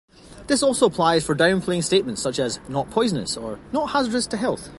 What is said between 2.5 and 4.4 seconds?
“not poisonous” or “not hazardous to